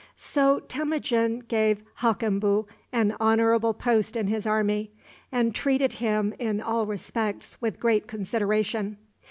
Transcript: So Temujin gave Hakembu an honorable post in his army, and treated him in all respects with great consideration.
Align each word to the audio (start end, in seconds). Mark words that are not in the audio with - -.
So 0.15 0.59
Temujin 0.61 1.41
gave 1.41 1.83
Hakembu 1.99 2.65
an 2.91 3.15
honorable 3.19 3.75
post 3.75 4.15
in 4.15 4.25
his 4.25 4.47
army, 4.47 4.89
and 5.31 5.53
treated 5.53 5.93
him 5.93 6.33
in 6.39 6.59
all 6.59 6.87
respects 6.87 7.61
with 7.61 7.79
great 7.79 8.07
consideration. 8.07 8.97